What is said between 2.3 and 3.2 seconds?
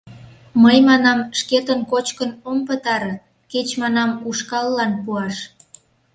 ом пытаре,